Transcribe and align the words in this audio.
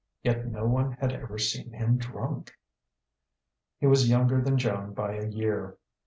Yet 0.23 0.47
no 0.47 0.65
one 0.65 0.93
had 0.93 1.13
ever 1.13 1.37
seen 1.37 1.73
him 1.73 1.97
drunk. 1.99 2.55
He 3.79 3.85
was 3.85 4.09
younger 4.09 4.41
than 4.41 4.57
Joan 4.57 4.95
by 4.95 5.13
a 5.17 5.27
year. 5.27 5.77